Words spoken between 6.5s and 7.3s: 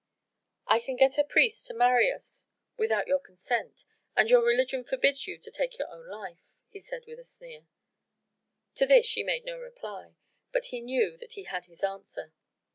he said with a